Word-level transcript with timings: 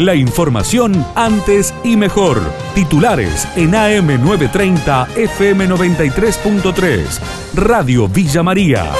La 0.00 0.14
información 0.14 1.04
antes 1.14 1.74
y 1.84 1.94
mejor. 1.94 2.38
Titulares 2.74 3.46
en 3.54 3.72
AM930 3.72 5.08
FM93.3. 5.08 7.54
Radio 7.54 8.08
Villa 8.08 8.42
María. 8.42 8.90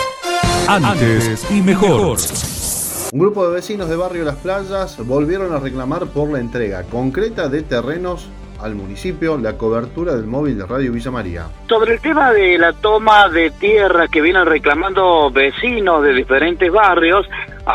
Antes 0.69 1.51
y 1.51 1.63
mejor. 1.63 2.19
Un 3.15 3.19
grupo 3.19 3.49
de 3.49 3.55
vecinos 3.55 3.89
de 3.89 3.97
Barrio 3.97 4.27
Las 4.27 4.37
Playas 4.37 4.99
volvieron 5.07 5.55
a 5.55 5.59
reclamar 5.59 6.05
por 6.09 6.31
la 6.31 6.39
entrega 6.39 6.83
concreta 6.83 7.49
de 7.49 7.63
terrenos 7.63 8.29
al 8.61 8.75
municipio 8.75 9.39
la 9.39 9.57
cobertura 9.57 10.15
del 10.15 10.27
móvil 10.27 10.59
de 10.59 10.67
Radio 10.67 10.93
Villa 10.93 11.11
María. 11.11 11.47
Sobre 11.67 11.95
el 11.95 12.01
tema 12.01 12.31
de 12.33 12.59
la 12.59 12.75
toma 12.75 13.31
de 13.31 13.51
tierra 13.53 14.07
que 14.09 14.21
vienen 14.21 14.45
reclamando 14.45 15.31
vecinos 15.31 16.03
de 16.03 16.13
diferentes 16.13 16.71
barrios, 16.71 17.27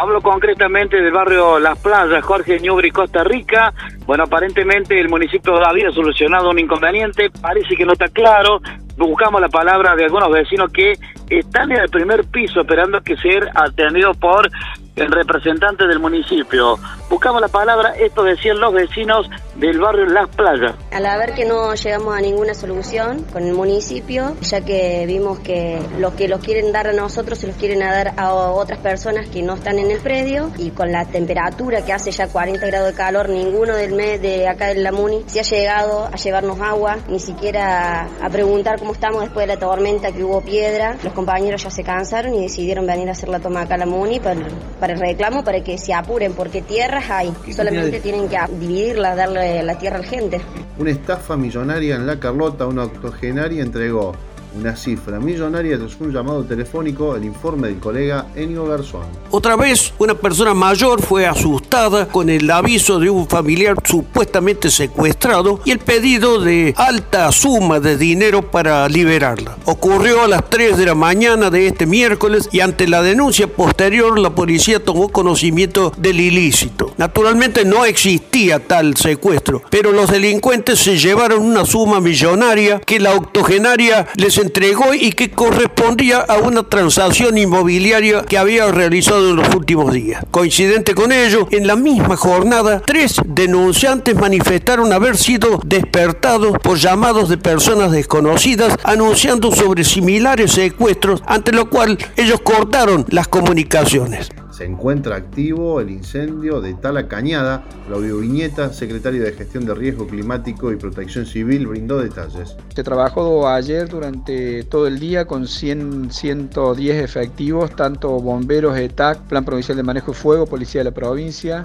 hablo 0.01 0.21
concretamente 0.21 1.01
del 1.01 1.11
barrio 1.11 1.59
Las 1.59 1.79
Playas, 1.79 2.23
Jorge 2.23 2.59
Ñubri, 2.59 2.91
Costa 2.91 3.23
Rica. 3.23 3.73
Bueno, 4.05 4.23
aparentemente 4.25 4.99
el 4.99 5.09
municipio 5.09 5.55
había 5.65 5.89
solucionado 5.91 6.49
un 6.49 6.59
inconveniente, 6.59 7.29
parece 7.41 7.75
que 7.75 7.85
no 7.85 7.93
está 7.93 8.07
claro. 8.09 8.59
Buscamos 8.97 9.41
la 9.41 9.49
palabra 9.49 9.95
de 9.95 10.05
algunos 10.05 10.29
vecinos 10.31 10.71
que 10.71 10.93
están 11.29 11.71
en 11.71 11.81
el 11.81 11.89
primer 11.89 12.25
piso 12.25 12.61
esperando 12.61 13.01
que 13.01 13.15
ser 13.17 13.49
atendidos 13.55 14.17
por 14.17 14.49
el 14.95 15.11
representante 15.11 15.87
del 15.87 15.99
municipio. 15.99 16.77
Buscamos 17.09 17.41
la 17.41 17.49
palabra, 17.49 17.93
esto 17.99 18.23
decían 18.23 18.59
los 18.59 18.73
vecinos 18.73 19.29
del 19.55 19.79
barrio 19.79 20.05
Las 20.05 20.29
Playas. 20.35 20.75
Al 20.91 21.03
ver 21.17 21.33
que 21.33 21.45
no 21.45 21.73
llegamos 21.73 22.17
a 22.17 22.21
ninguna 22.21 22.53
solución 22.53 23.23
con 23.31 23.43
el 23.43 23.53
municipio, 23.53 24.35
ya 24.41 24.61
que 24.61 25.05
vimos 25.07 25.39
que 25.39 25.79
los 25.97 26.13
que 26.13 26.27
los 26.27 26.41
quieren 26.41 26.71
dar 26.71 26.87
a 26.87 26.93
nosotros 26.93 27.39
se 27.39 27.47
los 27.47 27.55
quieren 27.55 27.79
dar 27.79 28.13
a 28.17 28.33
otras 28.33 28.79
personas 28.79 29.29
que 29.29 29.41
no 29.41 29.53
están 29.53 29.79
en 29.79 29.91
el 29.91 29.99
predio 29.99 30.51
y 30.57 30.71
con 30.71 30.91
la 30.91 31.05
temperatura 31.05 31.85
que 31.85 31.93
hace 31.93 32.11
ya 32.11 32.27
40 32.27 32.65
grados 32.67 32.91
de 32.91 32.93
calor, 32.95 33.29
ninguno 33.29 33.75
del 33.75 33.93
mes 33.93 34.21
de 34.21 34.47
acá 34.47 34.67
de 34.67 34.75
la 34.75 34.91
Muni 34.91 35.23
se 35.27 35.39
ha 35.39 35.43
llegado 35.43 36.05
a 36.05 36.15
llevarnos 36.15 36.59
agua, 36.59 36.97
ni 37.07 37.19
siquiera 37.19 38.07
a 38.21 38.29
preguntar 38.29 38.79
cómo 38.79 38.91
estamos 38.91 39.21
después 39.21 39.47
de 39.47 39.53
la 39.53 39.59
tormenta 39.59 40.11
que 40.11 40.23
hubo 40.23 40.41
piedra. 40.41 40.97
Los 41.03 41.13
compañeros 41.13 41.63
ya 41.63 41.69
se 41.69 41.83
cansaron 41.83 42.33
y 42.35 42.41
decidieron 42.41 42.85
venir 42.85 43.07
a 43.07 43.13
hacer 43.13 43.29
la 43.29 43.39
toma 43.39 43.61
acá 43.61 43.75
a 43.75 43.77
la 43.77 43.85
Muni 43.85 44.19
para, 44.19 44.41
para 44.79 44.93
el 44.93 44.99
reclamo, 44.99 45.43
para 45.43 45.61
que 45.63 45.77
se 45.77 45.93
apuren, 45.93 46.33
porque 46.33 46.61
tierras 46.61 47.09
hay, 47.09 47.33
solamente 47.51 47.99
tienen 48.01 48.27
que 48.27 48.37
dividirlas, 48.49 49.15
darle 49.15 49.44
la 49.63 49.77
tierra 49.77 49.97
a 49.97 50.01
la 50.01 50.07
gente. 50.07 50.41
Una 50.77 50.91
estafa 50.91 51.37
millonaria 51.37 51.95
en 51.95 52.05
La 52.05 52.19
Carlota, 52.19 52.65
una 52.67 52.83
octogenaria 52.83 53.61
entregó 53.63 54.13
una 54.57 54.75
cifra 54.75 55.19
millonaria 55.19 55.77
tras 55.77 55.99
un 55.99 56.11
llamado 56.11 56.43
telefónico, 56.43 57.15
el 57.15 57.25
informe 57.25 57.67
del 57.67 57.79
colega 57.79 58.27
Enio 58.35 58.65
Garzón. 58.65 59.05
Otra 59.31 59.55
vez, 59.55 59.93
una 59.97 60.15
persona 60.15 60.53
mayor 60.53 61.01
fue 61.01 61.25
asustada 61.25 62.07
con 62.07 62.29
el 62.29 62.49
aviso 62.49 62.99
de 62.99 63.09
un 63.09 63.27
familiar 63.27 63.75
supuestamente 63.83 64.69
secuestrado 64.69 65.59
y 65.65 65.71
el 65.71 65.79
pedido 65.79 66.39
de 66.39 66.73
alta 66.77 67.31
suma 67.31 67.79
de 67.79 67.97
dinero 67.97 68.49
para 68.49 68.87
liberarla. 68.87 69.57
Ocurrió 69.65 70.23
a 70.23 70.27
las 70.27 70.49
3 70.49 70.77
de 70.77 70.85
la 70.85 70.95
mañana 70.95 71.49
de 71.49 71.67
este 71.67 71.85
miércoles 71.85 72.49
y 72.51 72.61
ante 72.61 72.87
la 72.87 73.01
denuncia 73.01 73.47
posterior 73.47 74.17
la 74.19 74.29
policía 74.29 74.83
tomó 74.83 75.09
conocimiento 75.09 75.91
del 75.97 76.19
ilícito. 76.19 76.93
Naturalmente 76.97 77.65
no 77.65 77.85
existía 77.85 78.59
tal 78.59 78.95
secuestro, 78.95 79.61
pero 79.69 79.91
los 79.91 80.09
delincuentes 80.09 80.79
se 80.79 80.97
llevaron 80.97 81.41
una 81.41 81.65
suma 81.65 81.99
millonaria 81.99 82.79
que 82.79 82.99
la 82.99 83.13
octogenaria 83.13 84.07
les 84.15 84.37
entregó 84.45 84.93
y 84.93 85.11
que 85.11 85.31
correspondía 85.31 86.19
a 86.19 86.37
una 86.37 86.63
transacción 86.63 87.37
inmobiliaria 87.37 88.21
que 88.23 88.37
había 88.37 88.71
realizado 88.71 89.31
en 89.31 89.37
los 89.37 89.53
últimos 89.55 89.91
días. 89.91 90.23
Coincidente 90.29 90.93
con 90.93 91.11
ello, 91.11 91.47
en 91.51 91.65
la 91.65 91.75
misma 91.75 92.15
jornada, 92.15 92.81
tres 92.85 93.15
denunciantes 93.25 94.15
manifestaron 94.15 94.93
haber 94.93 95.17
sido 95.17 95.59
despertados 95.65 96.57
por 96.59 96.77
llamados 96.77 97.27
de 97.27 97.37
personas 97.37 97.91
desconocidas 97.91 98.77
anunciando 98.83 99.51
sobre 99.51 99.83
similares 99.83 100.51
secuestros, 100.51 101.23
ante 101.25 101.51
lo 101.51 101.69
cual 101.69 101.97
ellos 102.15 102.39
cortaron 102.41 103.05
las 103.09 103.27
comunicaciones. 103.27 104.29
Se 104.55 104.63
encuentra 104.63 105.17
activo 105.17 105.81
el 105.81 105.89
incendio 105.89 106.61
de 106.61 106.75
Tala 106.75 107.09
Cañada. 107.09 107.65
Claudio 107.87 108.19
Viñeta, 108.19 108.71
secretario 108.71 109.21
de 109.21 109.33
Gestión 109.33 109.65
de 109.65 109.75
Riesgo 109.75 110.07
Climático 110.07 110.71
y 110.71 110.77
Protección 110.77 111.25
Civil, 111.25 111.67
brindó 111.67 111.97
detalles. 111.97 112.55
Se 112.73 112.81
trabajó 112.81 113.49
ayer 113.49 113.89
durante 113.89 114.63
todo 114.63 114.87
el 114.87 114.97
día 114.97 115.25
con 115.25 115.45
100, 115.45 116.09
110 116.09 117.03
efectivos, 117.03 117.75
tanto 117.75 118.11
bomberos, 118.21 118.77
ETAC, 118.77 119.23
Plan 119.23 119.43
Provincial 119.43 119.75
de 119.75 119.83
Manejo 119.83 120.13
de 120.13 120.17
Fuego, 120.17 120.45
Policía 120.45 120.79
de 120.79 120.85
la 120.85 120.93
Provincia 120.93 121.63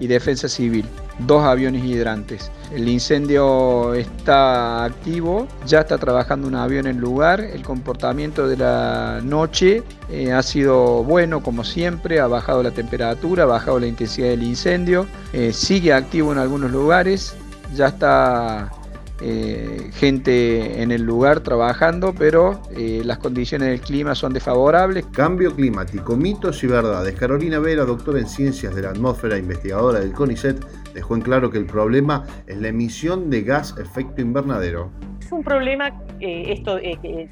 y 0.00 0.06
Defensa 0.06 0.48
Civil, 0.48 0.84
dos 1.20 1.44
aviones 1.44 1.84
hidrantes. 1.84 2.50
El 2.72 2.88
incendio 2.88 3.94
está 3.94 4.84
activo, 4.84 5.46
ya 5.66 5.80
está 5.80 5.98
trabajando 5.98 6.48
un 6.48 6.54
avión 6.54 6.86
en 6.86 6.98
lugar, 6.98 7.40
el 7.40 7.62
comportamiento 7.62 8.48
de 8.48 8.56
la 8.56 9.20
noche 9.22 9.82
eh, 10.10 10.32
ha 10.32 10.42
sido 10.42 11.04
bueno 11.04 11.42
como 11.42 11.64
siempre, 11.64 12.20
ha 12.20 12.26
bajado 12.26 12.62
la 12.62 12.72
temperatura, 12.72 13.44
ha 13.44 13.46
bajado 13.46 13.78
la 13.80 13.86
intensidad 13.86 14.28
del 14.28 14.42
incendio, 14.42 15.06
eh, 15.32 15.52
sigue 15.52 15.92
activo 15.92 16.32
en 16.32 16.38
algunos 16.38 16.70
lugares, 16.70 17.36
ya 17.74 17.88
está 17.88 18.70
eh, 19.20 19.90
gente 19.92 20.82
en 20.82 20.90
el 20.90 21.02
lugar 21.02 21.40
trabajando, 21.40 22.12
pero 22.18 22.60
eh, 22.76 23.02
las 23.04 23.18
condiciones 23.18 23.68
del 23.68 23.80
clima 23.80 24.16
son 24.16 24.32
desfavorables. 24.32 25.06
Cambio 25.06 25.54
climático, 25.54 26.16
mitos 26.16 26.64
y 26.64 26.66
verdades. 26.66 27.14
Carolina 27.14 27.60
Vera, 27.60 27.84
doctora 27.84 28.18
en 28.18 28.26
ciencias 28.26 28.74
de 28.74 28.82
la 28.82 28.90
atmósfera, 28.90 29.38
investigadora 29.38 30.00
del 30.00 30.12
CONICET, 30.12 30.64
dejó 30.94 31.14
en 31.14 31.20
claro 31.20 31.48
que 31.50 31.58
el 31.58 31.66
problema 31.66 32.26
es 32.48 32.60
la 32.60 32.68
emisión 32.68 33.30
de 33.30 33.42
gas 33.42 33.76
efecto 33.78 34.20
invernadero. 34.20 34.90
Es 35.20 35.30
un 35.30 35.44
problema, 35.44 35.92
eh, 36.18 36.46
esto, 36.48 36.78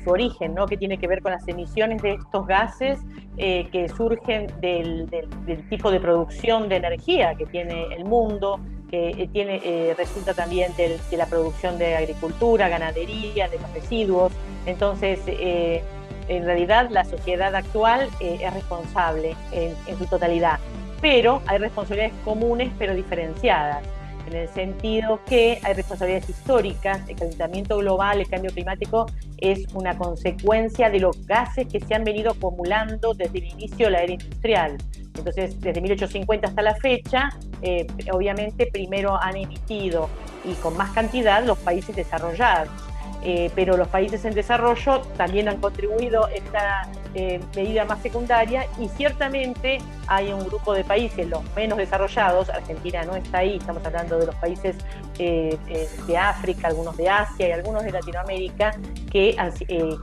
su 0.04 0.10
origen, 0.10 0.54
¿no? 0.54 0.66
que 0.66 0.76
tiene 0.76 0.99
que 0.99 1.09
ver 1.09 1.20
con 1.20 1.32
las 1.32 1.47
emisiones 1.49 2.00
de 2.00 2.14
estos 2.14 2.47
gases 2.47 3.00
que 3.37 3.91
surgen 3.97 4.47
del, 4.60 5.09
del 5.09 5.69
tipo 5.69 5.91
de 5.91 5.99
producción 5.99 6.69
de 6.69 6.76
energía 6.76 7.34
que 7.34 7.47
tiene 7.47 7.87
el 7.94 8.04
mundo, 8.04 8.60
eh, 8.94 9.26
tiene, 9.32 9.58
eh, 9.64 9.94
resulta 9.97 10.34
también 10.34 10.76
de, 10.76 11.00
la 11.12 11.25
producción 11.25 11.78
de 11.78 11.97
agricultura, 11.97 12.69
ganadería, 12.69 13.48
de 13.48 13.58
los 13.58 13.72
residuos. 13.72 14.34
Entonces, 14.66 15.19
eh, 15.26 15.82
en 16.28 16.44
realidad 16.44 16.91
la 16.91 17.02
sociedad 17.06 17.54
actual 17.54 18.10
es 18.20 18.52
responsable 18.52 19.34
en 19.50 19.98
su 19.98 20.06
totalidad, 20.06 20.58
pero 21.00 21.41
hay 21.47 21.56
responsabilidades 21.56 22.14
comunes 22.22 22.70
pero 22.78 22.94
diferenciadas 22.94 23.82
en 24.32 24.41
el 24.43 24.48
sentido 24.48 25.20
que 25.26 25.59
hay 25.62 25.75
responsabilidades 25.75 26.31
históricas, 26.31 27.06
el 27.09 27.16
calentamiento 27.16 27.76
global, 27.78 28.20
el 28.20 28.28
cambio 28.28 28.50
climático 28.50 29.06
es 29.38 29.66
una 29.75 29.97
consecuencia 29.97 30.88
de 30.91 31.00
los 31.00 31.26
gases 31.26 31.66
que 31.69 31.81
se 31.81 31.94
han 31.94 32.04
venido 32.04 32.32
acumulando 32.32 33.12
desde 33.12 33.38
el 33.38 33.44
inicio 33.44 33.87
de 33.87 33.93
la 33.93 34.03
era 34.03 34.12
industrial. 34.12 34.78
Entonces, 35.15 35.60
desde 35.60 35.81
1850 35.81 36.48
hasta 36.48 36.62
la 36.62 36.75
fecha, 36.76 37.28
eh, 37.60 37.87
obviamente 38.12 38.66
primero 38.66 39.20
han 39.20 39.37
emitido 39.37 40.09
y 40.44 40.54
con 40.54 40.76
más 40.76 40.91
cantidad 40.93 41.44
los 41.44 41.59
países 41.59 41.94
desarrollados. 41.94 42.70
Eh, 43.25 43.50
pero 43.55 43.77
los 43.77 43.87
países 43.88 44.25
en 44.25 44.34
desarrollo 44.34 45.03
también 45.16 45.49
han 45.49 45.59
contribuido 45.59 46.27
esta 46.28 46.88
eh, 47.15 47.41
medida 47.55 47.84
más 47.84 48.03
secundaria 48.03 48.66
y 48.81 48.88
ciertamente 48.88 49.78
hay 50.09 50.33
un 50.33 50.44
grupo 50.44 50.75
de 50.75 50.83
países, 50.83 51.28
los 51.28 51.41
menos 51.55 51.78
desarrollados, 51.78 52.50
Argentina 52.50 53.05
no 53.05 53.15
está 53.15 53.38
ahí, 53.38 53.59
estamos 53.59 53.87
hablando 53.87 54.19
de 54.19 54.27
los 54.27 54.34
países 54.37 54.77
de 55.16 55.56
África, 56.19 56.66
algunos 56.66 56.97
de 56.97 57.09
Asia 57.09 57.49
y 57.49 57.53
algunos 57.53 57.84
de 57.84 57.93
Latinoamérica, 57.93 58.75
que, 59.09 59.37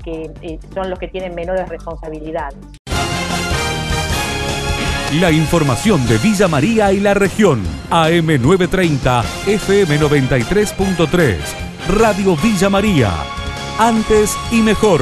que 0.06 0.59
son 0.74 0.90
los 0.90 0.97
que 0.97 1.09
tienen 1.09 1.35
menores 1.35 1.68
responsabilidades. 1.68 2.56
La 5.19 5.31
información 5.31 6.08
de 6.08 6.20
Villa 6.20 6.47
María 6.47 6.93
y 6.93 6.99
la 6.99 7.16
región. 7.16 7.64
AM930, 7.90 9.23
FM93.3. 9.47 11.68
Radio 11.90 12.36
Villa 12.36 12.70
María. 12.70 13.12
Antes 13.80 14.38
y 14.52 14.62
mejor. 14.62 15.02